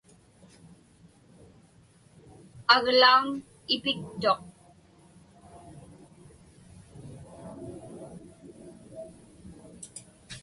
Aglaun 2.75 3.27
ipiktuq. 3.75 4.41